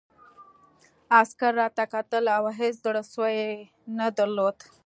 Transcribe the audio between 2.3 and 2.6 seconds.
او